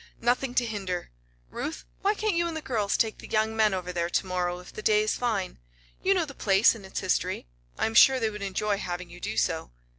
[0.19, 1.11] "Nothing to hinder.
[1.51, 4.57] Ruth, why can't you and the girls take the young men over there to morrow
[4.57, 5.59] if the day is fine?
[6.01, 7.45] You know the place and its history.
[7.77, 9.69] I am sure they would enjoy having you do so."